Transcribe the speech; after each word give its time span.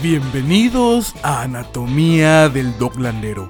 Bienvenidos 0.00 1.12
a 1.24 1.42
Anatomía 1.42 2.48
del 2.48 2.78
Doglandero, 2.78 3.48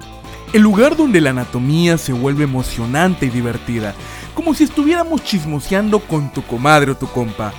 el 0.51 0.63
lugar 0.63 0.97
donde 0.97 1.21
la 1.21 1.29
anatomía 1.29 1.99
se 1.99 2.11
vuelve 2.11 2.45
emocionante 2.45 3.27
y 3.27 3.29
divertida, 3.29 3.93
como 4.33 4.55
si 4.55 4.63
estuviéramos 4.63 5.23
chismoseando 5.23 5.99
con 5.99 6.33
tu 6.33 6.41
comadre 6.41 6.89
o 6.89 6.97
tu 6.97 7.05
compa. 7.05 7.53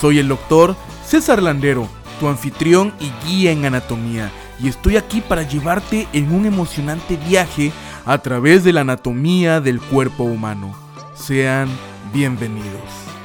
Soy 0.00 0.20
el 0.20 0.28
doctor 0.28 0.76
César 1.04 1.42
Landero, 1.42 1.88
tu 2.20 2.28
anfitrión 2.28 2.94
y 3.00 3.10
guía 3.26 3.50
en 3.50 3.64
anatomía, 3.64 4.30
y 4.60 4.68
estoy 4.68 4.96
aquí 4.96 5.22
para 5.22 5.42
llevarte 5.42 6.06
en 6.12 6.32
un 6.32 6.46
emocionante 6.46 7.16
viaje 7.16 7.72
a 8.04 8.18
través 8.18 8.62
de 8.62 8.72
la 8.72 8.82
anatomía 8.82 9.60
del 9.60 9.80
cuerpo 9.80 10.22
humano. 10.22 10.72
Sean 11.16 11.68
bienvenidos. 12.12 13.15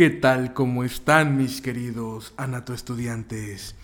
¿Qué 0.00 0.08
tal? 0.08 0.54
¿Cómo 0.54 0.82
están 0.82 1.36
mis 1.36 1.60
queridos 1.60 2.32
anatoestudiantes? 2.38 3.74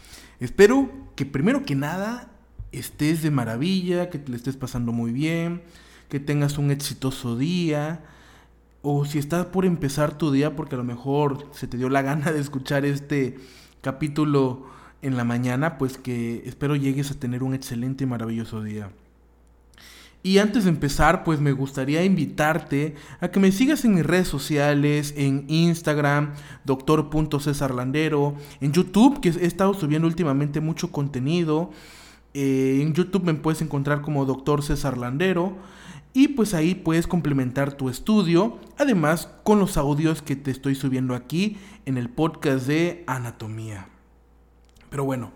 Espero 0.40 0.88
que 1.14 1.26
primero 1.26 1.66
que 1.66 1.74
nada 1.74 2.30
estés 2.72 3.20
de 3.20 3.30
maravilla, 3.30 4.08
que 4.08 4.18
te 4.18 4.30
le 4.30 4.38
estés 4.38 4.56
pasando 4.56 4.92
muy 4.92 5.12
bien, 5.12 5.60
que 6.08 6.18
tengas 6.18 6.56
un 6.56 6.70
exitoso 6.70 7.36
día, 7.36 8.02
o 8.80 9.04
si 9.04 9.18
estás 9.18 9.44
por 9.44 9.66
empezar 9.66 10.16
tu 10.16 10.30
día 10.32 10.56
porque 10.56 10.76
a 10.76 10.78
lo 10.78 10.84
mejor 10.84 11.50
se 11.52 11.66
te 11.66 11.76
dio 11.76 11.90
la 11.90 12.00
gana 12.00 12.32
de 12.32 12.40
escuchar 12.40 12.86
este 12.86 13.36
capítulo 13.82 14.68
en 15.02 15.18
la 15.18 15.24
mañana, 15.24 15.76
pues 15.76 15.98
que 15.98 16.42
espero 16.46 16.76
llegues 16.76 17.10
a 17.10 17.20
tener 17.20 17.42
un 17.42 17.52
excelente 17.52 18.04
y 18.04 18.06
maravilloso 18.06 18.62
día. 18.62 18.88
Y 20.26 20.38
antes 20.38 20.64
de 20.64 20.70
empezar, 20.70 21.22
pues 21.22 21.40
me 21.40 21.52
gustaría 21.52 22.02
invitarte 22.04 22.96
a 23.20 23.28
que 23.28 23.38
me 23.38 23.52
sigas 23.52 23.84
en 23.84 23.94
mis 23.94 24.04
redes 24.04 24.26
sociales, 24.26 25.14
en 25.16 25.44
Instagram, 25.46 26.34
doctor.cesarlandero, 26.64 28.34
en 28.60 28.72
YouTube, 28.72 29.20
que 29.20 29.28
he 29.28 29.46
estado 29.46 29.72
subiendo 29.72 30.08
últimamente 30.08 30.58
mucho 30.60 30.90
contenido. 30.90 31.70
Eh, 32.34 32.80
en 32.82 32.92
YouTube 32.92 33.22
me 33.22 33.34
puedes 33.34 33.62
encontrar 33.62 34.02
como 34.02 34.24
doctor 34.24 34.64
César 34.64 34.98
Landero. 34.98 35.58
Y 36.12 36.26
pues 36.26 36.54
ahí 36.54 36.74
puedes 36.74 37.06
complementar 37.06 37.74
tu 37.74 37.88
estudio, 37.88 38.58
además 38.78 39.30
con 39.44 39.60
los 39.60 39.76
audios 39.76 40.22
que 40.22 40.34
te 40.34 40.50
estoy 40.50 40.74
subiendo 40.74 41.14
aquí 41.14 41.56
en 41.84 41.98
el 41.98 42.08
podcast 42.08 42.66
de 42.66 43.04
anatomía. 43.06 43.90
Pero 44.90 45.04
bueno, 45.04 45.30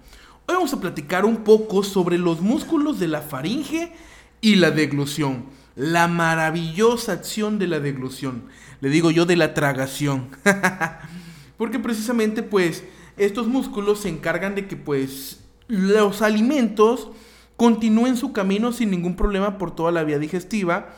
hoy 0.48 0.56
vamos 0.56 0.72
a 0.72 0.80
platicar 0.80 1.24
un 1.24 1.44
poco 1.44 1.84
sobre 1.84 2.18
los 2.18 2.40
músculos 2.40 2.98
de 2.98 3.06
la 3.06 3.20
faringe 3.20 3.92
y 4.40 4.56
la 4.56 4.70
deglución. 4.70 5.46
La 5.76 6.08
maravillosa 6.08 7.12
acción 7.12 7.58
de 7.58 7.66
la 7.66 7.80
deglución. 7.80 8.44
Le 8.80 8.88
digo 8.88 9.10
yo 9.10 9.26
de 9.26 9.36
la 9.36 9.54
tragación. 9.54 10.28
Porque 11.56 11.78
precisamente 11.78 12.42
pues 12.42 12.84
estos 13.16 13.46
músculos 13.46 14.00
se 14.00 14.08
encargan 14.08 14.54
de 14.54 14.66
que 14.66 14.76
pues 14.76 15.40
los 15.68 16.22
alimentos 16.22 17.10
continúen 17.56 18.16
su 18.16 18.32
camino 18.32 18.72
sin 18.72 18.90
ningún 18.90 19.16
problema 19.16 19.58
por 19.58 19.74
toda 19.74 19.92
la 19.92 20.02
vía 20.02 20.18
digestiva 20.18 20.94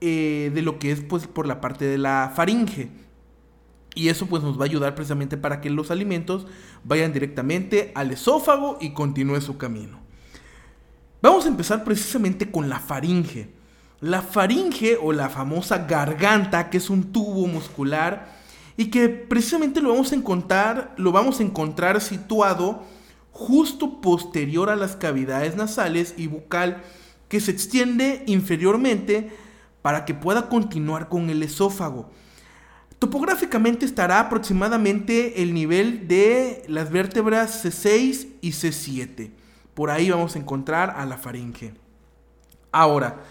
eh, 0.00 0.50
de 0.54 0.62
lo 0.62 0.78
que 0.78 0.90
es 0.90 1.00
pues 1.00 1.26
por 1.26 1.46
la 1.46 1.60
parte 1.60 1.84
de 1.84 1.98
la 1.98 2.32
faringe. 2.34 2.88
Y 3.94 4.08
eso 4.08 4.26
pues 4.26 4.42
nos 4.42 4.58
va 4.58 4.62
a 4.62 4.68
ayudar 4.68 4.94
precisamente 4.94 5.36
para 5.36 5.60
que 5.60 5.70
los 5.70 5.90
alimentos 5.90 6.46
vayan 6.82 7.12
directamente 7.12 7.92
al 7.94 8.10
esófago 8.10 8.78
y 8.80 8.94
continúe 8.94 9.40
su 9.42 9.58
camino. 9.58 10.00
Vamos 11.22 11.44
a 11.44 11.48
empezar 11.48 11.84
precisamente 11.84 12.50
con 12.50 12.68
la 12.68 12.80
faringe. 12.80 13.48
La 14.00 14.22
faringe 14.22 14.98
o 15.00 15.12
la 15.12 15.30
famosa 15.30 15.86
garganta, 15.86 16.68
que 16.68 16.78
es 16.78 16.90
un 16.90 17.12
tubo 17.12 17.46
muscular 17.46 18.34
y 18.76 18.86
que 18.86 19.08
precisamente 19.08 19.80
lo 19.80 19.90
vamos 19.90 20.10
a 20.10 20.16
encontrar, 20.16 20.92
lo 20.96 21.12
vamos 21.12 21.38
a 21.38 21.44
encontrar 21.44 22.00
situado 22.00 22.82
justo 23.30 24.00
posterior 24.00 24.68
a 24.68 24.74
las 24.74 24.96
cavidades 24.96 25.54
nasales 25.54 26.14
y 26.16 26.26
bucal 26.26 26.82
que 27.28 27.40
se 27.40 27.52
extiende 27.52 28.24
inferiormente 28.26 29.30
para 29.80 30.04
que 30.04 30.14
pueda 30.14 30.48
continuar 30.48 31.08
con 31.08 31.30
el 31.30 31.44
esófago. 31.44 32.10
Topográficamente 32.98 33.86
estará 33.86 34.18
aproximadamente 34.18 35.40
el 35.40 35.54
nivel 35.54 36.08
de 36.08 36.64
las 36.66 36.90
vértebras 36.90 37.64
C6 37.64 38.26
y 38.40 38.50
C7. 38.50 39.30
Por 39.74 39.90
ahí 39.90 40.10
vamos 40.10 40.36
a 40.36 40.38
encontrar 40.38 40.94
a 40.96 41.06
la 41.06 41.16
faringe. 41.16 41.74
Ahora, 42.72 43.22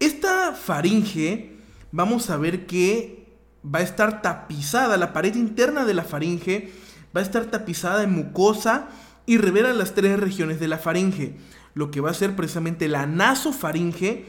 esta 0.00 0.52
faringe, 0.52 1.56
vamos 1.92 2.30
a 2.30 2.36
ver 2.36 2.66
que 2.66 3.26
va 3.64 3.78
a 3.78 3.82
estar 3.82 4.22
tapizada, 4.22 4.96
la 4.96 5.12
pared 5.12 5.34
interna 5.34 5.84
de 5.84 5.94
la 5.94 6.04
faringe 6.04 6.72
va 7.16 7.20
a 7.20 7.24
estar 7.24 7.44
tapizada 7.46 8.02
en 8.02 8.12
mucosa 8.12 8.88
y 9.26 9.38
revela 9.38 9.72
las 9.72 9.94
tres 9.94 10.18
regiones 10.18 10.60
de 10.60 10.68
la 10.68 10.78
faringe, 10.78 11.36
lo 11.74 11.90
que 11.90 12.00
va 12.00 12.10
a 12.10 12.14
ser 12.14 12.36
precisamente 12.36 12.88
la 12.88 13.06
nasofaringe. 13.06 14.26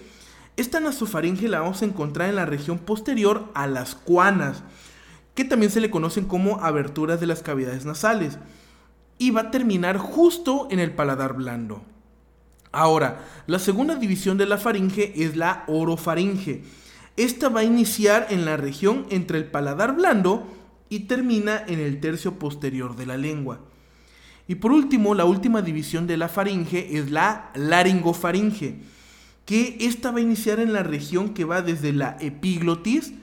Esta 0.57 0.79
nasofaringe 0.79 1.49
la 1.49 1.59
vamos 1.61 1.81
a 1.81 1.85
encontrar 1.85 2.29
en 2.29 2.35
la 2.35 2.45
región 2.45 2.77
posterior 2.79 3.51
a 3.55 3.67
las 3.67 3.95
cuanas, 3.95 4.63
que 5.33 5.43
también 5.43 5.71
se 5.71 5.81
le 5.81 5.89
conocen 5.89 6.25
como 6.25 6.61
aberturas 6.61 7.19
de 7.19 7.27
las 7.27 7.41
cavidades 7.41 7.85
nasales 7.85 8.37
y 9.17 9.31
va 9.31 9.41
a 9.41 9.51
terminar 9.51 9.97
justo 9.97 10.67
en 10.71 10.79
el 10.79 10.91
paladar 10.91 11.35
blando. 11.35 11.83
Ahora, 12.71 13.25
la 13.47 13.59
segunda 13.59 13.95
división 13.95 14.37
de 14.37 14.45
la 14.45 14.57
faringe 14.57 15.13
es 15.15 15.37
la 15.37 15.63
orofaringe. 15.67 16.63
Esta 17.15 17.47
va 17.47 17.61
a 17.61 17.63
iniciar 17.63 18.27
en 18.29 18.43
la 18.43 18.57
región 18.57 19.05
entre 19.09 19.37
el 19.37 19.45
paladar 19.45 19.95
blando 19.95 20.45
y 20.89 21.01
termina 21.01 21.63
en 21.67 21.79
el 21.79 22.01
tercio 22.01 22.37
posterior 22.37 22.97
de 22.97 23.05
la 23.05 23.15
lengua. 23.15 23.61
Y 24.47 24.55
por 24.55 24.71
último, 24.71 25.15
la 25.15 25.25
última 25.25 25.61
división 25.61 26.05
de 26.05 26.17
la 26.17 26.27
faringe 26.27 26.97
es 26.97 27.09
la 27.09 27.51
laringofaringe, 27.55 28.75
que 29.45 29.77
esta 29.79 30.11
va 30.11 30.17
a 30.17 30.21
iniciar 30.21 30.59
en 30.59 30.73
la 30.73 30.83
región 30.83 31.33
que 31.33 31.45
va 31.45 31.61
desde 31.61 31.93
la 31.93 32.17
epiglotis 32.19 33.13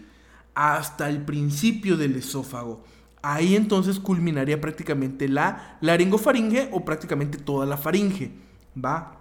hasta 0.54 1.08
el 1.08 1.24
principio 1.24 1.96
del 1.96 2.16
esófago. 2.16 2.84
Ahí 3.22 3.54
entonces 3.54 4.00
culminaría 4.00 4.60
prácticamente 4.60 5.28
la 5.28 5.78
laringofaringe 5.80 6.68
o 6.72 6.84
prácticamente 6.84 7.38
toda 7.38 7.64
la 7.66 7.76
faringe. 7.76 8.32
¿Va? 8.76 9.16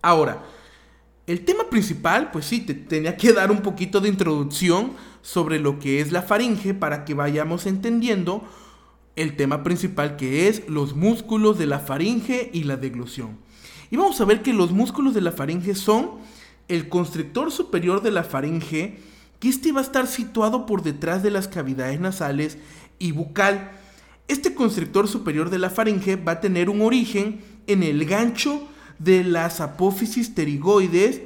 Ahora, 0.00 0.42
el 1.26 1.44
tema 1.44 1.68
principal, 1.68 2.30
pues 2.30 2.46
sí, 2.46 2.60
te 2.60 2.72
tenía 2.72 3.16
que 3.18 3.34
dar 3.34 3.50
un 3.50 3.60
poquito 3.60 4.00
de 4.00 4.08
introducción 4.08 4.92
sobre 5.20 5.58
lo 5.58 5.78
que 5.78 6.00
es 6.00 6.10
la 6.10 6.22
faringe 6.22 6.72
para 6.72 7.04
que 7.04 7.12
vayamos 7.12 7.66
entendiendo 7.66 8.48
el 9.14 9.36
tema 9.36 9.62
principal 9.62 10.16
que 10.16 10.48
es 10.48 10.66
los 10.68 10.96
músculos 10.96 11.58
de 11.58 11.66
la 11.66 11.80
faringe 11.80 12.50
y 12.54 12.64
la 12.64 12.76
deglución. 12.76 13.36
Y 13.90 13.96
vamos 13.96 14.20
a 14.20 14.24
ver 14.24 14.42
que 14.42 14.54
los 14.54 14.70
músculos 14.70 15.12
de 15.12 15.20
la 15.20 15.32
faringe 15.32 15.74
son 15.74 16.12
el 16.68 16.88
constrictor 16.88 17.50
superior 17.50 18.00
de 18.00 18.10
la 18.10 18.24
faringe, 18.24 18.98
que 19.40 19.48
este 19.48 19.72
va 19.72 19.80
a 19.80 19.84
estar 19.84 20.06
situado 20.06 20.66
por 20.66 20.82
detrás 20.82 21.22
de 21.22 21.30
las 21.30 21.48
cavidades 21.48 22.00
nasales 22.00 22.58
y 22.98 23.12
bucal. 23.12 23.72
Este 24.28 24.54
constrictor 24.54 25.08
superior 25.08 25.50
de 25.50 25.58
la 25.58 25.70
faringe 25.70 26.16
va 26.16 26.32
a 26.32 26.40
tener 26.40 26.68
un 26.68 26.82
origen 26.82 27.40
en 27.66 27.82
el 27.82 28.04
gancho 28.04 28.68
de 28.98 29.24
las 29.24 29.60
apófisis 29.60 30.28
pterigoides. 30.28 31.22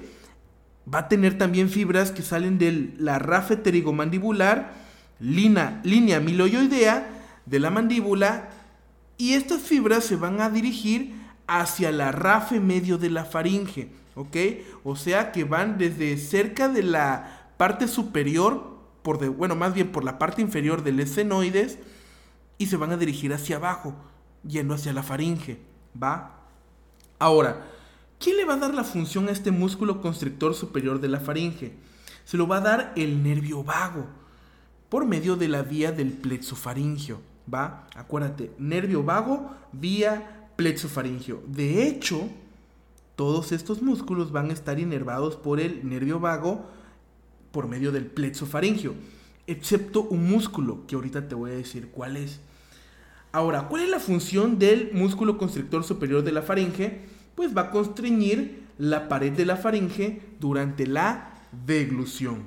Va 0.92 1.00
a 1.00 1.08
tener 1.08 1.38
también 1.38 1.68
fibras 1.68 2.10
que 2.10 2.22
salen 2.22 2.58
de 2.58 2.92
la 2.98 3.18
rafe 3.18 3.56
pterigomandibular, 3.56 4.74
línea, 5.20 5.80
miloioidea 6.20 7.08
de 7.46 7.58
la 7.58 7.70
mandíbula 7.70 8.50
y 9.18 9.34
estas 9.34 9.62
fibras 9.62 10.04
se 10.04 10.16
van 10.16 10.40
a 10.40 10.50
dirigir 10.50 11.14
hacia 11.46 11.92
la 11.92 12.12
rafe 12.12 12.60
medio 12.60 12.98
de 12.98 13.10
la 13.10 13.24
faringe, 13.24 13.88
¿ok? 14.14 14.36
O 14.84 14.96
sea 14.96 15.32
que 15.32 15.44
van 15.44 15.78
desde 15.78 16.16
cerca 16.16 16.68
de 16.68 16.82
la 16.82 17.52
parte 17.56 17.86
superior 17.86 18.71
por 19.02 19.18
de, 19.18 19.28
bueno, 19.28 19.54
más 19.54 19.74
bien 19.74 19.92
por 19.92 20.04
la 20.04 20.18
parte 20.18 20.42
inferior 20.42 20.82
del 20.82 21.00
escenoides 21.00 21.78
y 22.58 22.66
se 22.66 22.76
van 22.76 22.92
a 22.92 22.96
dirigir 22.96 23.32
hacia 23.32 23.56
abajo, 23.56 23.94
yendo 24.46 24.74
hacia 24.74 24.92
la 24.92 25.02
faringe, 25.02 25.58
¿va? 26.00 26.38
Ahora, 27.18 27.66
¿quién 28.18 28.36
le 28.36 28.44
va 28.44 28.54
a 28.54 28.58
dar 28.58 28.74
la 28.74 28.84
función 28.84 29.28
a 29.28 29.32
este 29.32 29.50
músculo 29.50 30.00
constrictor 30.00 30.54
superior 30.54 31.00
de 31.00 31.08
la 31.08 31.20
faringe? 31.20 31.72
Se 32.24 32.36
lo 32.36 32.46
va 32.46 32.58
a 32.58 32.60
dar 32.60 32.92
el 32.96 33.22
nervio 33.22 33.64
vago, 33.64 34.06
por 34.88 35.06
medio 35.06 35.36
de 35.36 35.48
la 35.48 35.62
vía 35.62 35.90
del 35.90 36.12
plexofaringio, 36.12 37.20
¿va? 37.52 37.86
Acuérdate, 37.94 38.52
nervio 38.58 39.02
vago, 39.02 39.50
vía 39.72 40.50
plexofaringio. 40.56 41.42
De 41.46 41.86
hecho, 41.88 42.28
todos 43.16 43.52
estos 43.52 43.82
músculos 43.82 44.32
van 44.32 44.50
a 44.50 44.52
estar 44.52 44.78
inervados 44.78 45.36
por 45.36 45.60
el 45.60 45.88
nervio 45.88 46.20
vago, 46.20 46.66
por 47.52 47.68
medio 47.68 47.92
del 47.92 48.06
plexo 48.06 48.46
faringio, 48.46 48.94
excepto 49.46 50.02
un 50.02 50.28
músculo, 50.28 50.86
que 50.86 50.96
ahorita 50.96 51.28
te 51.28 51.34
voy 51.34 51.50
a 51.52 51.54
decir 51.54 51.88
cuál 51.92 52.16
es. 52.16 52.40
Ahora, 53.30 53.68
¿cuál 53.68 53.82
es 53.82 53.90
la 53.90 54.00
función 54.00 54.58
del 54.58 54.90
músculo 54.92 55.38
constrictor 55.38 55.84
superior 55.84 56.22
de 56.22 56.32
la 56.32 56.42
faringe? 56.42 57.00
Pues 57.34 57.56
va 57.56 57.62
a 57.62 57.70
constreñir 57.70 58.62
la 58.78 59.08
pared 59.08 59.32
de 59.32 59.46
la 59.46 59.56
faringe 59.56 60.20
durante 60.40 60.86
la 60.86 61.34
deglución. 61.66 62.44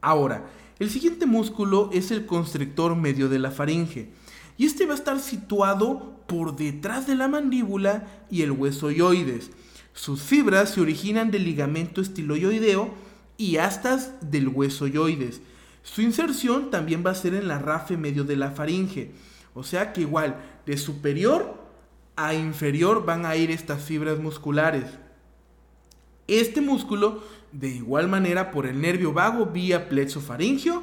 Ahora, 0.00 0.46
el 0.78 0.90
siguiente 0.90 1.26
músculo 1.26 1.90
es 1.92 2.10
el 2.10 2.26
constrictor 2.26 2.96
medio 2.96 3.28
de 3.28 3.38
la 3.38 3.50
faringe. 3.50 4.10
Y 4.58 4.66
este 4.66 4.84
va 4.84 4.92
a 4.92 4.96
estar 4.96 5.20
situado 5.20 6.20
por 6.26 6.56
detrás 6.56 7.06
de 7.06 7.14
la 7.14 7.28
mandíbula 7.28 8.08
y 8.30 8.42
el 8.42 8.50
hueso 8.50 8.90
yoides. 8.90 9.50
Sus 9.94 10.22
fibras 10.22 10.70
se 10.70 10.80
originan 10.80 11.30
del 11.30 11.44
ligamento 11.44 12.00
estiloideo 12.00 12.90
y 13.36 13.56
astas 13.56 14.12
del 14.20 14.48
hueso 14.48 14.86
yoides. 14.86 15.40
Su 15.82 16.02
inserción 16.02 16.70
también 16.70 17.02
va 17.04 17.10
a 17.10 17.16
ser 17.16 17.34
en 17.34 17.48
la 17.48 17.58
rafe 17.58 17.96
medio 17.96 18.24
de 18.24 18.36
la 18.36 18.50
faringe. 18.50 19.12
O 19.54 19.64
sea 19.64 19.92
que 19.92 20.02
igual, 20.02 20.36
de 20.66 20.76
superior 20.76 21.60
a 22.16 22.34
inferior 22.34 23.04
van 23.04 23.26
a 23.26 23.36
ir 23.36 23.50
estas 23.50 23.82
fibras 23.82 24.18
musculares. 24.18 24.84
Este 26.28 26.60
músculo, 26.60 27.22
de 27.52 27.68
igual 27.68 28.08
manera, 28.08 28.50
por 28.50 28.66
el 28.66 28.80
nervio 28.80 29.12
vago 29.12 29.46
vía 29.46 29.88
plexofaringio 29.88 30.82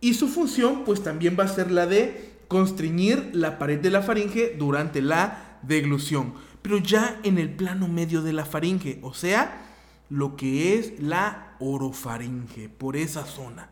y 0.00 0.14
su 0.14 0.28
función 0.28 0.84
pues 0.84 1.02
también 1.02 1.36
va 1.38 1.44
a 1.44 1.48
ser 1.48 1.70
la 1.70 1.86
de 1.86 2.32
constreñir 2.48 3.30
la 3.32 3.58
pared 3.58 3.78
de 3.78 3.90
la 3.90 4.02
faringe 4.02 4.54
durante 4.58 5.00
la 5.00 5.58
deglución, 5.62 6.34
pero 6.60 6.78
ya 6.78 7.18
en 7.22 7.38
el 7.38 7.50
plano 7.50 7.88
medio 7.88 8.20
de 8.20 8.32
la 8.32 8.44
faringe, 8.44 8.98
o 9.02 9.14
sea, 9.14 9.68
lo 10.10 10.36
que 10.36 10.78
es 10.78 11.00
la 11.00 11.51
orofaringe, 11.62 12.68
por 12.68 12.96
esa 12.96 13.24
zona. 13.24 13.70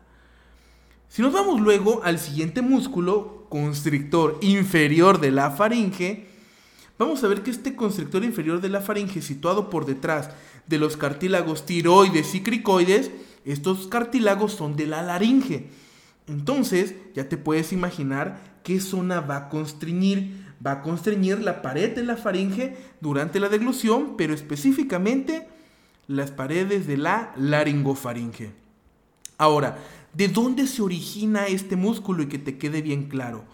Si 1.09 1.21
nos 1.21 1.33
vamos 1.33 1.59
luego 1.59 2.01
al 2.05 2.19
siguiente 2.19 2.61
músculo, 2.61 3.45
constrictor 3.49 4.37
inferior 4.41 5.19
de 5.19 5.31
la 5.31 5.51
faringe, 5.51 6.27
vamos 6.97 7.21
a 7.23 7.27
ver 7.27 7.43
que 7.43 7.51
este 7.51 7.75
constrictor 7.75 8.23
inferior 8.23 8.61
de 8.61 8.69
la 8.69 8.79
faringe, 8.79 9.21
situado 9.21 9.69
por 9.69 9.85
detrás 9.85 10.29
de 10.67 10.77
los 10.77 10.95
cartílagos 10.95 11.65
tiroides 11.65 12.33
y 12.33 12.43
cricoides, 12.43 13.11
estos 13.43 13.87
cartílagos 13.87 14.53
son 14.53 14.77
de 14.77 14.87
la 14.87 15.01
laringe. 15.01 15.67
Entonces, 16.27 16.95
ya 17.13 17.27
te 17.27 17.35
puedes 17.37 17.73
imaginar 17.73 18.59
qué 18.63 18.79
zona 18.79 19.19
va 19.19 19.35
a 19.35 19.49
constreñir. 19.49 20.39
Va 20.65 20.73
a 20.73 20.81
constreñir 20.81 21.41
la 21.41 21.61
pared 21.61 21.93
de 21.95 22.03
la 22.03 22.15
faringe 22.15 22.77
durante 23.01 23.39
la 23.39 23.49
deglución, 23.49 24.15
pero 24.15 24.33
específicamente 24.33 25.49
las 26.11 26.31
paredes 26.31 26.87
de 26.87 26.97
la 26.97 27.33
laringofaringe. 27.37 28.51
Ahora, 29.37 29.77
¿De 30.13 30.27
dónde 30.27 30.67
se 30.67 30.81
origina 30.81 31.45
este 31.47 31.77
músculo 31.77 32.23
y 32.23 32.27
que 32.27 32.37
te 32.37 32.57
quede 32.57 32.81
bien 32.81 33.07
claro? 33.07 33.45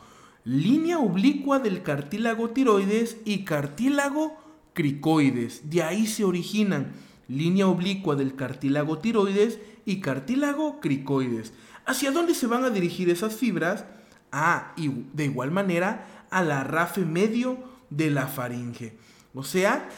Línea 0.43 0.97
oblicua 0.97 1.59
del 1.59 1.83
cartílago 1.83 2.49
tiroides 2.49 3.17
y 3.25 3.43
cartílago 3.43 4.37
cricoides. 4.73 5.69
De 5.69 5.83
ahí 5.83 6.07
se 6.07 6.23
originan 6.23 6.93
línea 7.27 7.67
oblicua 7.67 8.15
del 8.15 8.35
cartílago 8.35 8.97
tiroides 8.97 9.59
y 9.85 9.99
cartílago 9.99 10.79
cricoides. 10.79 11.53
¿Hacia 11.85 12.11
dónde 12.11 12.33
se 12.33 12.47
van 12.47 12.63
a 12.63 12.71
dirigir 12.71 13.09
esas 13.11 13.35
fibras? 13.35 13.85
Ah, 14.31 14.73
y 14.77 14.89
de 15.13 15.25
igual 15.25 15.51
manera 15.51 16.25
a 16.31 16.41
la 16.41 16.63
rafe 16.63 17.05
medio 17.05 17.59
de 17.91 18.09
la 18.09 18.25
faringe. 18.27 18.97
O 19.35 19.43
sea, 19.43 19.89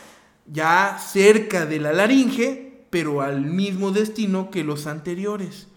ya 0.51 0.98
cerca 1.00 1.66
de 1.66 1.80
la 1.80 1.94
laringe, 1.94 2.86
pero 2.90 3.22
al 3.22 3.42
mismo 3.42 3.92
destino 3.92 4.50
que 4.50 4.63
los 4.63 4.88
anteriores. 4.88 5.68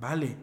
Vale. 0.00 0.36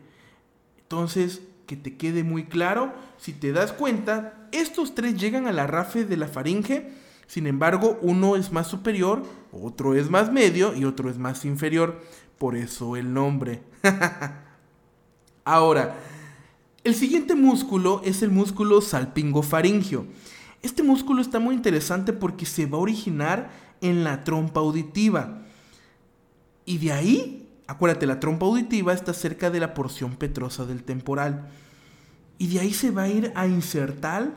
Entonces, 0.82 1.42
que 1.66 1.76
te 1.76 1.96
quede 1.96 2.24
muy 2.24 2.46
claro, 2.46 2.94
si 3.18 3.34
te 3.34 3.52
das 3.52 3.72
cuenta, 3.72 4.48
estos 4.52 4.96
tres 4.96 5.20
llegan 5.20 5.48
a 5.48 5.54
la 5.54 5.66
rafe 5.66 6.06
de 6.06 6.18
la 6.18 6.28
faringe, 6.28 6.92
sin 7.28 7.48
embargo, 7.48 7.98
uno 8.02 8.36
es 8.36 8.52
más 8.52 8.68
superior, 8.68 9.24
otro 9.52 9.96
es 9.96 10.10
más 10.10 10.32
medio 10.32 10.76
y 10.76 10.86
otro 10.86 11.10
es 11.10 11.18
más 11.18 11.46
inferior, 11.46 12.02
por 12.38 12.56
eso 12.56 12.96
el 12.98 13.14
nombre. 13.14 13.64
Ahora, 15.46 15.96
el 16.84 16.96
siguiente 16.96 17.34
músculo 17.34 18.02
es 18.04 18.22
el 18.22 18.30
músculo 18.30 18.82
salpingofaringio. 18.82 20.06
Este 20.64 20.82
músculo 20.82 21.22
está 21.22 21.40
muy 21.40 21.54
interesante 21.54 22.12
porque 22.12 22.48
se 22.48 22.66
va 22.66 22.80
a 22.80 22.82
originar 22.82 23.52
en 23.82 24.04
la 24.04 24.24
trompa 24.24 24.62
auditiva. 24.62 25.44
Y 26.66 26.80
de 26.80 26.92
ahí 26.92 27.44
Acuérdate, 27.66 28.06
la 28.06 28.20
trompa 28.20 28.46
auditiva 28.46 28.94
está 28.94 29.14
cerca 29.14 29.50
de 29.50 29.60
la 29.60 29.74
porción 29.74 30.16
petrosa 30.16 30.66
del 30.66 30.84
temporal. 30.84 31.48
Y 32.38 32.48
de 32.48 32.60
ahí 32.60 32.74
se 32.74 32.92
va 32.92 33.04
a 33.04 33.08
ir 33.08 33.32
a 33.36 33.48
insertar, 33.48 34.34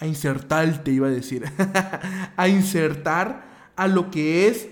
a 0.00 0.06
insertar, 0.06 0.82
te 0.82 0.90
iba 0.90 1.06
a 1.06 1.10
decir, 1.10 1.44
a 2.36 2.48
insertar 2.48 3.70
a 3.76 3.86
lo 3.86 4.10
que 4.10 4.48
es 4.48 4.68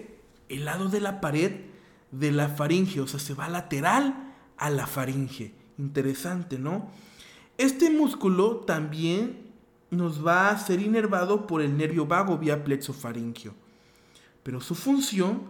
el 0.49 0.65
lado 0.65 0.89
de 0.89 1.01
la 1.01 1.21
pared 1.21 1.53
de 2.11 2.33
la 2.33 2.49
faringe, 2.49 3.01
o 3.01 3.07
sea, 3.07 3.21
se 3.21 3.35
va 3.35 3.49
lateral 3.49 4.35
a 4.59 4.69
la 4.69 4.87
faringe. 4.87 5.55
Interesante, 5.79 6.59
¿no? 6.59 6.91
Este 7.57 7.89
músculo 7.89 8.57
también 8.57 9.52
nos 9.93 10.27
va 10.27 10.49
a 10.49 10.59
ser 10.59 10.81
inervado 10.81 11.47
por 11.47 11.61
el 11.61 11.77
nervio 11.77 12.07
vago 12.07 12.39
vía 12.39 12.65
plexofaringio. 12.65 13.55
Pero 14.43 14.61
su 14.61 14.75
función 14.75 15.43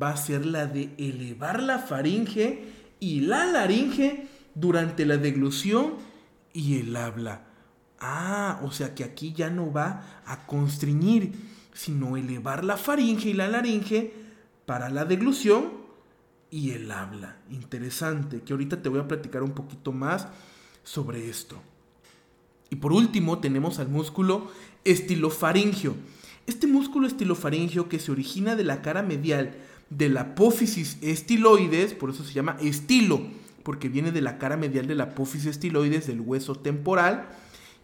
va 0.00 0.10
a 0.10 0.16
ser 0.16 0.46
la 0.46 0.66
de 0.66 0.94
elevar 0.98 1.62
la 1.62 1.80
faringe 1.80 2.64
y 3.00 3.20
la 3.20 3.44
laringe 3.46 4.28
durante 4.54 5.04
la 5.04 5.16
deglución 5.16 5.94
y 6.52 6.78
el 6.78 6.94
habla. 6.94 7.42
Ah, 8.00 8.60
o 8.62 8.70
sea 8.70 8.94
que 8.94 9.02
aquí 9.02 9.32
ya 9.32 9.50
no 9.50 9.72
va 9.72 10.22
a 10.24 10.46
constreñir, 10.46 11.32
sino 11.74 12.16
elevar 12.16 12.64
la 12.64 12.76
faringe 12.76 13.30
y 13.30 13.34
la 13.34 13.48
laringe 13.48 14.14
para 14.64 14.88
la 14.90 15.04
deglución 15.04 15.72
y 16.50 16.70
el 16.70 16.90
habla. 16.92 17.38
Interesante, 17.50 18.42
que 18.42 18.52
ahorita 18.52 18.80
te 18.80 18.88
voy 18.88 19.00
a 19.00 19.08
platicar 19.08 19.42
un 19.42 19.52
poquito 19.52 19.90
más 19.90 20.28
sobre 20.84 21.28
esto. 21.28 21.60
Y 22.70 22.76
por 22.76 22.92
último 22.92 23.38
tenemos 23.38 23.78
al 23.78 23.88
músculo 23.88 24.50
estilofaringio. 24.84 25.94
Este 26.46 26.66
músculo 26.66 27.06
estilofaringio 27.06 27.88
que 27.88 27.98
se 27.98 28.12
origina 28.12 28.56
de 28.56 28.64
la 28.64 28.82
cara 28.82 29.02
medial 29.02 29.54
de 29.90 30.08
la 30.08 30.20
apófisis 30.20 30.98
estiloides, 31.00 31.94
por 31.94 32.10
eso 32.10 32.24
se 32.24 32.32
llama 32.32 32.56
estilo, 32.60 33.22
porque 33.62 33.88
viene 33.88 34.12
de 34.12 34.20
la 34.20 34.38
cara 34.38 34.56
medial 34.56 34.86
de 34.86 34.94
la 34.94 35.04
apófisis 35.04 35.46
estiloides 35.46 36.06
del 36.06 36.20
hueso 36.20 36.54
temporal, 36.54 37.28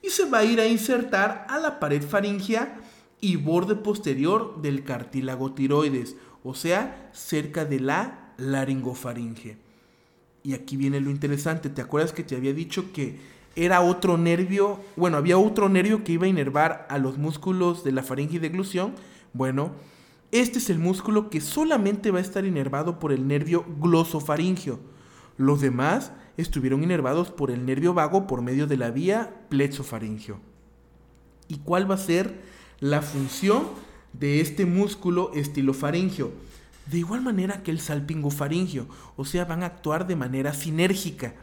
y 0.03 0.11
se 0.11 0.29
va 0.29 0.39
a 0.39 0.45
ir 0.45 0.61
a 0.61 0.67
insertar 0.67 1.47
a 1.49 1.59
la 1.59 1.81
pared 1.81 2.03
faringea 2.03 2.79
y 3.21 3.37
borde 3.37 3.75
posterior 3.75 4.61
del 4.61 4.85
cartílago 4.85 5.53
tiroides, 5.53 6.17
o 6.43 6.55
sea, 6.55 7.11
cerca 7.15 7.65
de 7.65 7.81
la 7.81 8.35
laringofaringe. 8.37 9.57
Y 10.43 10.53
aquí 10.53 10.77
viene 10.77 11.01
lo 11.01 11.11
interesante, 11.11 11.71
¿te 11.71 11.81
acuerdas 11.81 12.13
que 12.13 12.23
te 12.23 12.37
había 12.37 12.53
dicho 12.53 12.93
que 12.93 13.19
era 13.57 13.81
otro 13.81 14.19
nervio, 14.19 14.81
bueno, 14.97 15.17
había 15.17 15.39
otro 15.39 15.69
nervio 15.69 16.05
que 16.05 16.13
iba 16.13 16.27
a 16.27 16.29
inervar 16.29 16.87
a 16.91 16.99
los 16.99 17.19
músculos 17.19 17.85
de 17.85 17.93
la 17.93 18.03
faringe 18.03 18.37
y 18.37 18.39
deglución? 18.39 18.95
Bueno, 19.33 19.73
este 20.33 20.59
es 20.59 20.71
el 20.71 20.79
músculo 20.79 21.31
que 21.31 21.41
solamente 21.41 22.11
va 22.11 22.19
a 22.19 22.23
estar 22.23 22.45
inervado 22.45 22.99
por 22.99 23.13
el 23.13 23.29
nervio 23.29 23.65
glosofaringio. 23.81 24.81
Los 25.37 25.61
demás 25.61 26.13
estuvieron 26.37 26.83
inervados 26.83 27.31
por 27.31 27.51
el 27.51 27.67
nervio 27.67 27.95
vago 27.95 28.27
por 28.27 28.43
medio 28.43 28.67
de 28.67 28.77
la 28.77 28.91
vía 28.91 29.35
plexofaringio. 29.49 30.41
¿Y 31.49 31.59
cuál 31.59 31.89
va 31.89 31.95
a 31.95 31.99
ser 31.99 32.41
la 32.81 33.03
función 33.03 33.69
de 34.13 34.41
este 34.41 34.67
músculo 34.67 35.31
estilofaringio? 35.35 36.33
De 36.87 36.99
igual 36.99 37.23
manera 37.23 37.63
que 37.63 37.71
el 37.71 37.81
salpingofaringio, 37.81 38.87
o 39.17 39.25
sea, 39.25 39.45
van 39.45 39.63
a 39.63 39.67
actuar 39.67 40.07
de 40.07 40.17
manera 40.17 40.53
sinérgica. 40.53 41.35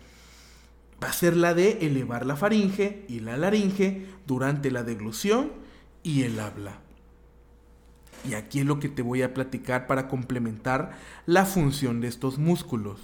Va 1.03 1.09
a 1.09 1.13
ser 1.13 1.35
la 1.35 1.53
de 1.53 1.79
elevar 1.85 2.25
la 2.25 2.35
faringe 2.35 3.05
y 3.07 3.21
la 3.21 3.37
laringe 3.37 4.05
durante 4.27 4.69
la 4.71 4.83
deglución 4.83 5.51
y 6.03 6.23
el 6.23 6.39
habla. 6.39 6.79
Y 8.29 8.35
aquí 8.35 8.59
es 8.59 8.65
lo 8.65 8.79
que 8.79 8.89
te 8.89 9.01
voy 9.01 9.23
a 9.23 9.33
platicar 9.33 9.87
para 9.87 10.07
complementar 10.07 10.91
la 11.25 11.45
función 11.45 12.01
de 12.01 12.07
estos 12.07 12.37
músculos. 12.37 12.99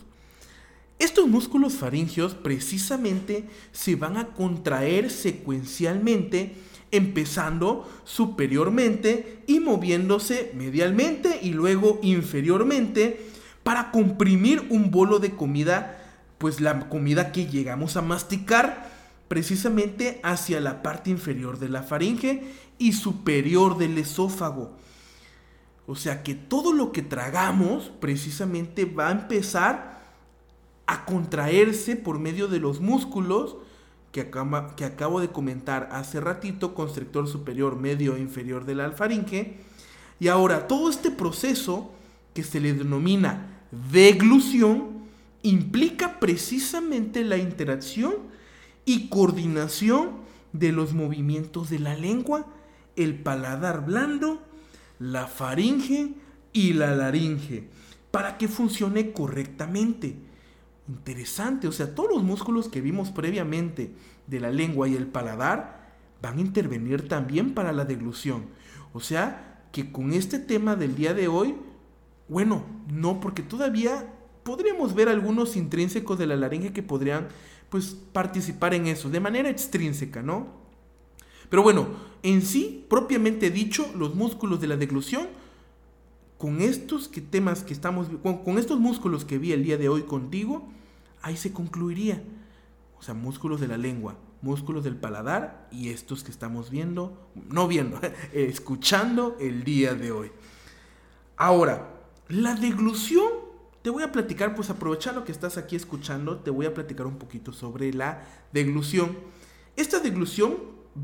Estos 1.00 1.28
músculos 1.28 1.74
faringios 1.74 2.34
precisamente 2.34 3.46
se 3.72 3.96
van 3.96 4.18
a 4.18 4.28
contraer 4.30 5.12
secuencialmente, 5.12 6.56
empezando 6.92 7.88
superiormente 8.04 9.44
y 9.46 9.60
moviéndose 9.60 10.52
medialmente 10.56 11.40
y 11.44 11.52
luego 11.52 12.00
inferiormente 12.02 13.28
para 13.64 13.92
comprimir 13.92 14.66
un 14.70 14.90
bolo 14.90 15.20
de 15.20 15.32
comida, 15.32 15.97
pues 16.38 16.62
la 16.62 16.90
comida 16.90 17.32
que 17.32 17.48
llegamos 17.48 17.98
a 17.98 18.02
masticar 18.02 18.90
precisamente 19.28 20.20
hacia 20.24 20.62
la 20.62 20.82
parte 20.82 21.10
inferior 21.10 21.60
de 21.60 21.70
la 21.70 21.84
faringe 21.84 22.44
y 22.78 22.94
superior 22.94 23.78
del 23.78 23.98
esófago. 23.98 24.78
O 25.86 25.96
sea 25.96 26.24
que 26.24 26.36
todo 26.36 26.74
lo 26.74 26.92
que 26.92 27.02
tragamos 27.02 27.92
precisamente 28.00 28.86
va 28.86 29.10
a 29.10 29.12
empezar 29.12 29.98
a 30.86 31.06
contraerse 31.06 31.96
por 31.96 32.20
medio 32.20 32.48
de 32.48 32.60
los 32.60 32.80
músculos 32.80 33.58
que, 34.12 34.30
que 34.76 34.86
acabo 34.86 35.20
de 35.20 35.30
comentar 35.30 35.90
hace 35.92 36.20
ratito, 36.20 36.74
constrictor 36.74 37.28
superior, 37.28 37.76
medio 37.76 38.16
e 38.16 38.20
inferior 38.20 38.66
del 38.66 38.80
alfaringe. 38.80 39.58
Y 40.20 40.30
ahora 40.30 40.68
todo 40.68 40.90
este 40.90 41.12
proceso 41.12 41.92
que 42.34 42.44
se 42.44 42.60
le 42.60 42.74
denomina 42.74 43.64
deglución 43.92 44.97
implica 45.48 46.20
precisamente 46.20 47.24
la 47.24 47.38
interacción 47.38 48.16
y 48.84 49.08
coordinación 49.08 50.12
de 50.52 50.72
los 50.72 50.94
movimientos 50.94 51.70
de 51.70 51.80
la 51.80 51.96
lengua, 51.96 52.48
el 52.96 53.16
paladar 53.16 53.86
blando, 53.86 54.42
la 55.00 55.28
faringe 55.28 56.16
y 56.52 56.74
la 56.74 56.96
laringe, 56.96 57.70
para 58.12 58.38
que 58.38 58.48
funcione 58.48 59.12
correctamente. 59.12 60.18
Interesante, 60.90 61.68
o 61.68 61.72
sea, 61.72 61.96
todos 61.96 62.12
los 62.16 62.24
músculos 62.24 62.68
que 62.68 62.82
vimos 62.82 63.12
previamente 63.12 63.94
de 64.26 64.40
la 64.40 64.52
lengua 64.52 64.90
y 64.90 64.96
el 64.96 65.08
paladar 65.08 65.96
van 66.22 66.40
a 66.40 66.42
intervenir 66.42 67.08
también 67.08 67.54
para 67.54 67.72
la 67.72 67.86
deglución. 67.86 68.48
O 68.92 69.00
sea, 69.00 69.64
que 69.72 69.92
con 69.92 70.12
este 70.12 70.40
tema 70.40 70.76
del 70.76 70.96
día 70.96 71.14
de 71.14 71.28
hoy, 71.28 71.56
bueno, 72.28 72.66
no, 72.90 73.20
porque 73.20 73.44
todavía 73.44 74.14
podríamos 74.48 74.96
ver 74.96 75.10
algunos 75.10 75.58
intrínsecos 75.58 76.18
de 76.18 76.26
la 76.26 76.38
laringe 76.38 76.72
que 76.72 76.82
podrían 76.82 77.28
pues 77.68 77.98
participar 78.14 78.74
en 78.74 78.88
eso 78.88 79.10
de 79.10 79.20
manera 79.20 79.50
extrínseca, 79.50 80.24
¿no? 80.24 80.48
Pero 81.50 81.64
bueno, 81.64 81.88
en 82.24 82.42
sí, 82.42 82.86
propiamente 82.90 83.52
dicho, 83.52 83.92
los 83.98 84.16
músculos 84.16 84.62
de 84.62 84.68
la 84.68 84.78
deglución, 84.78 85.28
con 86.38 86.62
estos 86.62 87.12
temas 87.30 87.64
que 87.66 87.74
estamos, 87.74 88.08
con, 88.24 88.38
con 88.38 88.58
estos 88.58 88.80
músculos 88.80 89.26
que 89.26 89.38
vi 89.38 89.52
el 89.52 89.66
día 89.66 89.78
de 89.78 89.90
hoy 89.90 90.04
contigo, 90.04 90.70
ahí 91.22 91.36
se 91.36 91.52
concluiría. 91.52 92.24
O 92.98 93.04
sea, 93.04 93.14
músculos 93.14 93.60
de 93.60 93.68
la 93.68 93.78
lengua, 93.78 94.16
músculos 94.42 94.86
del 94.86 94.96
paladar 94.96 95.68
y 95.74 95.90
estos 95.90 96.24
que 96.24 96.32
estamos 96.32 96.70
viendo, 96.70 97.30
no 97.50 97.68
viendo, 97.68 98.00
escuchando 98.32 99.36
el 99.42 99.66
día 99.66 99.94
de 99.94 100.14
hoy. 100.14 100.32
Ahora, 101.36 101.96
la 102.30 102.56
deglución 102.56 103.37
te 103.82 103.90
voy 103.90 104.04
a 104.04 104.12
platicar, 104.12 104.56
pues 104.56 104.70
aprovechando 104.70 105.24
que 105.24 105.32
estás 105.32 105.58
aquí 105.58 105.76
escuchando, 105.76 106.38
te 106.38 106.52
voy 106.52 106.66
a 106.66 106.74
platicar 106.74 107.08
un 107.08 107.18
poquito 107.18 107.54
sobre 107.54 107.94
la 107.94 108.24
deglución. 108.52 109.18
Esta 109.76 110.00
deglución 110.00 110.56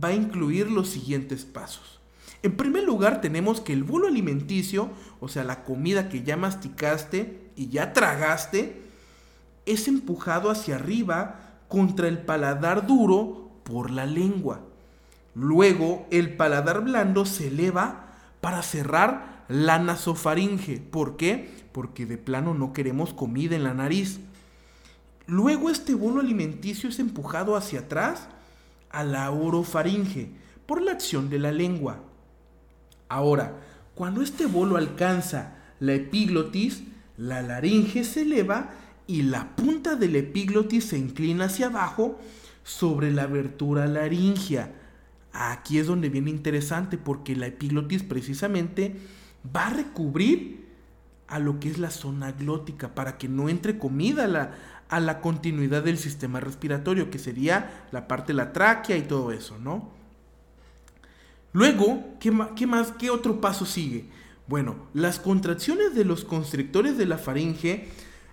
va 0.04 0.10
a 0.10 0.14
incluir 0.14 0.70
los 0.70 0.90
siguientes 0.90 1.46
pasos. 1.46 2.00
En 2.42 2.58
primer 2.58 2.84
lugar 2.84 3.22
tenemos 3.22 3.62
que 3.62 3.72
el 3.72 3.84
bolo 3.84 4.08
alimenticio, 4.08 4.90
o 5.22 5.30
sea, 5.30 5.44
la 5.44 5.64
comida 5.64 6.10
que 6.10 6.24
ya 6.24 6.36
masticaste 6.36 7.52
y 7.56 7.70
ya 7.70 7.94
tragaste, 7.94 8.82
es 9.66 9.88
empujado 9.88 10.50
hacia 10.50 10.76
arriba 10.76 11.40
contra 11.70 12.08
el 12.08 12.20
paladar 12.20 12.86
duro 12.86 13.52
por 13.64 13.92
la 13.92 14.06
lengua. 14.06 14.60
Luego 15.36 16.06
el 16.12 16.36
paladar 16.36 16.84
blando 16.84 17.26
se 17.26 17.48
eleva 17.48 18.12
para 18.42 18.62
cerrar 18.62 19.46
la 19.48 19.80
nasofaringe. 19.80 20.80
¿Por 20.80 21.16
qué? 21.16 21.63
Porque 21.74 22.06
de 22.06 22.18
plano 22.18 22.54
no 22.54 22.72
queremos 22.72 23.14
comida 23.14 23.56
en 23.56 23.64
la 23.64 23.74
nariz. 23.74 24.20
Luego 25.28 25.70
este 25.70 25.96
bolo 25.96 26.22
alimenticio 26.22 26.90
es 26.90 27.00
empujado 27.00 27.56
hacia 27.56 27.82
atrás 27.82 28.28
a 28.90 29.04
la 29.04 29.32
orofaringe 29.32 30.30
por 30.66 30.82
la 30.82 30.92
acción 30.92 31.30
de 31.30 31.40
la 31.40 31.52
lengua. 31.52 32.00
Ahora, 33.10 33.60
cuando 33.96 34.22
este 34.22 34.46
bolo 34.46 34.78
alcanza 34.78 35.56
la 35.80 35.94
epiglotis, 35.94 36.84
la 37.18 37.42
laringe 37.42 38.04
se 38.04 38.22
eleva 38.22 38.72
y 39.08 39.24
la 39.24 39.56
punta 39.56 39.96
del 39.96 40.16
epiglotis 40.16 40.86
se 40.86 40.98
inclina 40.98 41.46
hacia 41.46 41.68
abajo 41.68 42.20
sobre 42.64 43.12
la 43.12 43.24
abertura 43.24 43.88
laringea. 43.88 44.74
Aquí 45.34 45.80
es 45.80 45.88
donde 45.88 46.10
viene 46.10 46.30
interesante 46.30 46.98
porque 46.98 47.36
la 47.36 47.48
epiglotis 47.48 48.04
precisamente 48.04 48.96
va 49.56 49.68
a 49.68 49.72
recubrir 49.72 50.63
a 51.28 51.40
lo 51.40 51.60
que 51.60 51.70
es 51.70 51.78
la 51.78 51.90
zona 51.90 52.32
glótica 52.32 52.96
para 52.96 53.18
que 53.18 53.28
no 53.28 53.50
entre 53.50 53.78
comida 53.78 54.26
a 54.26 54.28
la, 54.28 54.52
a 54.90 55.00
la 55.00 55.22
continuidad 55.22 55.84
del 55.84 55.98
sistema 55.98 56.40
respiratorio, 56.40 57.10
que 57.10 57.20
sería 57.20 57.88
la 57.92 58.08
parte 58.08 58.34
de 58.34 58.38
la 58.38 58.54
tráquea 58.54 58.98
y 58.98 59.04
todo 59.04 59.32
eso, 59.32 59.58
¿no? 59.58 59.90
Luego, 61.54 62.04
¿qué, 62.20 62.34
¿qué, 62.56 62.68
más? 62.68 62.92
¿Qué 62.92 63.10
otro 63.10 63.40
paso 63.40 63.66
sigue? 63.66 64.06
Bueno, 64.48 64.76
las 64.94 65.20
contracciones 65.20 65.96
de 65.96 66.04
los 66.04 66.26
constrictores 66.26 66.98
de 66.98 67.06
la 67.06 67.18
faringe 67.18 67.88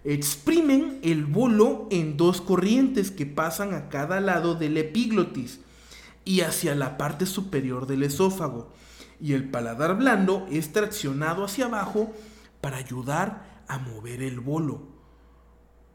exprimen 0.05 0.99
el 1.03 1.27
bolo 1.27 1.87
en 1.91 2.17
dos 2.17 2.41
corrientes 2.41 3.11
que 3.11 3.27
pasan 3.27 3.75
a 3.75 3.89
cada 3.89 4.21
lado 4.21 4.55
del 4.55 4.77
epiglotis 4.79 5.61
y 6.25 6.41
hacia 6.41 6.75
la 6.75 6.97
parte 6.97 7.27
superior 7.27 7.87
del 7.87 8.03
esófago. 8.03 8.73
Y 9.21 9.35
el 9.35 9.45
paladar 9.51 9.97
blando 9.99 10.47
es 10.51 10.73
traccionado 10.73 11.45
hacia 11.45 11.67
abajo 11.67 12.15
para 12.61 12.77
ayudar 12.77 13.63
a 13.69 13.79
mover 13.79 14.23
el 14.23 14.41
bolo. 14.41 14.83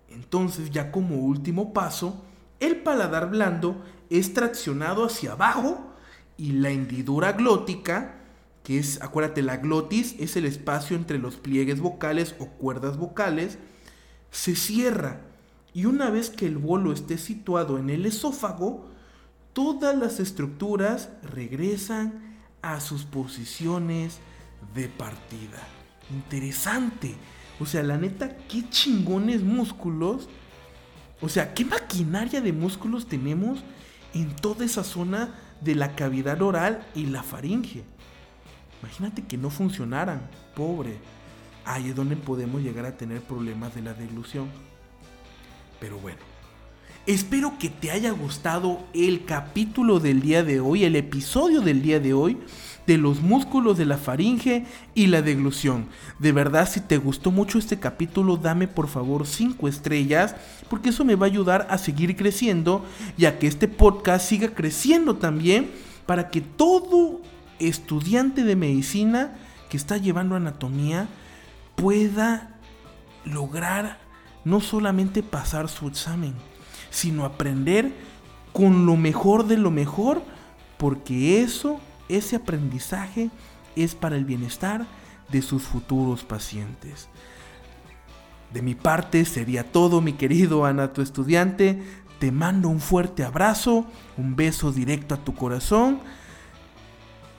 Entonces 0.09 0.71
ya 0.71 0.91
como 0.91 1.17
último 1.17 1.73
paso, 1.73 2.23
el 2.59 2.77
paladar 2.77 3.29
blando 3.29 3.83
es 4.09 4.33
traccionado 4.33 5.05
hacia 5.05 5.33
abajo 5.33 5.91
y 6.37 6.53
la 6.53 6.69
hendidura 6.69 7.33
glótica, 7.33 8.15
que 8.63 8.79
es, 8.79 9.01
acuérdate, 9.01 9.41
la 9.41 9.57
glotis 9.57 10.15
es 10.19 10.35
el 10.37 10.45
espacio 10.45 10.95
entre 10.95 11.17
los 11.17 11.35
pliegues 11.35 11.79
vocales 11.79 12.35
o 12.39 12.47
cuerdas 12.47 12.97
vocales, 12.97 13.57
se 14.31 14.55
cierra. 14.55 15.21
Y 15.73 15.85
una 15.85 16.09
vez 16.09 16.29
que 16.29 16.45
el 16.45 16.57
bolo 16.57 16.93
esté 16.93 17.17
situado 17.17 17.77
en 17.77 17.89
el 17.89 18.05
esófago, 18.05 18.85
todas 19.53 19.97
las 19.97 20.19
estructuras 20.19 21.09
regresan 21.23 22.37
a 22.61 22.79
sus 22.79 23.03
posiciones 23.03 24.19
de 24.73 24.87
partida 24.87 25.61
interesante. 26.11 27.15
O 27.59 27.65
sea, 27.65 27.83
la 27.83 27.97
neta, 27.97 28.35
qué 28.49 28.67
chingones 28.69 29.41
músculos. 29.41 30.27
O 31.21 31.29
sea, 31.29 31.53
qué 31.53 31.63
maquinaria 31.65 32.41
de 32.41 32.51
músculos 32.51 33.07
tenemos 33.07 33.59
en 34.13 34.35
toda 34.35 34.65
esa 34.65 34.83
zona 34.83 35.33
de 35.61 35.75
la 35.75 35.95
cavidad 35.95 36.41
oral 36.41 36.85
y 36.93 37.05
la 37.05 37.23
faringe. 37.23 37.83
Imagínate 38.81 39.23
que 39.23 39.37
no 39.37 39.49
funcionaran, 39.49 40.29
pobre. 40.55 40.97
Ahí 41.63 41.89
es 41.89 41.95
donde 41.95 42.15
podemos 42.15 42.61
llegar 42.61 42.85
a 42.85 42.97
tener 42.97 43.21
problemas 43.21 43.73
de 43.73 43.81
la 43.81 43.93
deglución. 43.93 44.47
Pero 45.79 45.97
bueno, 45.97 46.19
espero 47.07 47.57
que 47.57 47.69
te 47.69 47.91
haya 47.91 48.11
gustado 48.11 48.85
el 48.93 49.25
capítulo 49.25 49.99
del 49.99 50.21
día 50.21 50.43
de 50.43 50.59
hoy, 50.59 50.83
el 50.83 50.95
episodio 50.95 51.61
del 51.61 51.81
día 51.81 51.99
de 51.99 52.13
hoy 52.13 52.37
de 52.87 52.97
los 52.97 53.21
músculos 53.21 53.77
de 53.77 53.85
la 53.85 53.97
faringe 53.97 54.65
y 54.93 55.07
la 55.07 55.21
deglución. 55.21 55.87
De 56.19 56.31
verdad, 56.31 56.69
si 56.69 56.79
te 56.79 56.97
gustó 56.97 57.31
mucho 57.31 57.57
este 57.57 57.79
capítulo, 57.79 58.37
dame 58.37 58.67
por 58.67 58.87
favor 58.87 59.25
5 59.25 59.67
estrellas, 59.67 60.35
porque 60.69 60.89
eso 60.89 61.05
me 61.05 61.15
va 61.15 61.25
a 61.25 61.29
ayudar 61.29 61.67
a 61.69 61.77
seguir 61.77 62.15
creciendo 62.15 62.85
y 63.17 63.25
a 63.25 63.39
que 63.39 63.47
este 63.47 63.67
podcast 63.67 64.27
siga 64.27 64.49
creciendo 64.49 65.15
también 65.15 65.71
para 66.05 66.29
que 66.29 66.41
todo 66.41 67.21
estudiante 67.59 68.43
de 68.43 68.55
medicina 68.55 69.33
que 69.69 69.77
está 69.77 69.97
llevando 69.97 70.35
anatomía 70.35 71.07
pueda 71.75 72.55
lograr 73.23 73.99
no 74.43 74.61
solamente 74.61 75.23
pasar 75.23 75.69
su 75.69 75.87
examen, 75.87 76.33
sino 76.91 77.25
aprender 77.25 77.91
con 78.53 78.85
lo 78.85 78.95
mejor 78.95 79.47
de 79.47 79.57
lo 79.57 79.71
mejor, 79.71 80.21
porque 80.77 81.41
eso 81.41 81.79
ese 82.09 82.37
aprendizaje 82.37 83.29
es 83.75 83.95
para 83.95 84.15
el 84.15 84.25
bienestar 84.25 84.85
de 85.29 85.41
sus 85.41 85.63
futuros 85.63 86.23
pacientes. 86.23 87.09
De 88.53 88.61
mi 88.61 88.75
parte 88.75 89.25
sería 89.25 89.71
todo, 89.71 90.01
mi 90.01 90.13
querido 90.13 90.65
Ana, 90.65 90.93
tu 90.93 91.01
estudiante. 91.01 91.81
Te 92.19 92.31
mando 92.31 92.69
un 92.69 92.79
fuerte 92.79 93.23
abrazo, 93.23 93.85
un 94.17 94.35
beso 94.35 94.71
directo 94.71 95.15
a 95.15 95.17
tu 95.17 95.35
corazón 95.35 95.99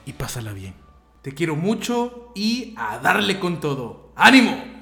y 0.05 0.13
pásala 0.13 0.53
bien. 0.53 0.75
Te 1.23 1.33
quiero 1.33 1.55
mucho 1.55 2.31
y 2.35 2.75
a 2.77 2.99
darle 2.99 3.39
con 3.39 3.59
todo. 3.59 4.11
¡Ánimo! 4.15 4.76